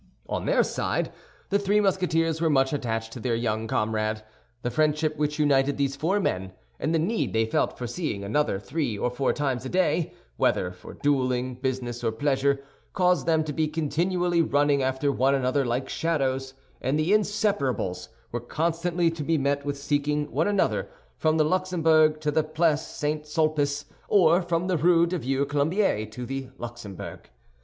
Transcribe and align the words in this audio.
On 0.27 0.47
their 0.47 0.63
side, 0.63 1.11
the 1.49 1.59
three 1.59 1.79
Musketeers 1.79 2.41
were 2.41 2.49
much 2.49 2.73
attached 2.73 3.13
to 3.13 3.19
their 3.19 3.35
young 3.35 3.67
comrade. 3.67 4.23
The 4.63 4.71
friendship 4.71 5.15
which 5.15 5.37
united 5.37 5.77
these 5.77 5.95
four 5.95 6.19
men, 6.19 6.53
and 6.79 6.91
the 6.91 6.97
need 6.97 7.33
they 7.33 7.45
felt 7.45 7.79
of 7.79 7.87
seeing 7.87 8.23
another 8.23 8.57
three 8.59 8.97
or 8.97 9.11
four 9.11 9.31
times 9.31 9.63
a 9.63 9.69
day, 9.69 10.11
whether 10.37 10.71
for 10.71 10.95
dueling, 10.95 11.53
business, 11.53 12.03
or 12.03 12.11
pleasure, 12.11 12.61
caused 12.93 13.27
them 13.27 13.43
to 13.43 13.53
be 13.53 13.67
continually 13.67 14.41
running 14.41 14.81
after 14.81 15.11
one 15.11 15.35
another 15.35 15.63
like 15.63 15.87
shadows; 15.87 16.55
and 16.81 16.97
the 16.97 17.11
Inseparables 17.13 18.07
were 18.31 18.39
constantly 18.39 19.11
to 19.11 19.21
be 19.23 19.37
met 19.37 19.63
with 19.63 19.77
seeking 19.77 20.31
one 20.31 20.47
another, 20.47 20.89
from 21.19 21.37
the 21.37 21.45
Luxembourg 21.45 22.19
to 22.21 22.31
the 22.31 22.41
Place 22.43 22.81
St. 22.81 23.27
Sulpice, 23.27 23.85
or 24.09 24.41
from 24.41 24.65
the 24.65 24.77
Rue 24.77 25.05
du 25.05 25.19
Vieux 25.19 25.45
Colombier 25.45 26.07
to 26.07 26.25
the 26.25 26.49
Luxembourg. 26.57 27.29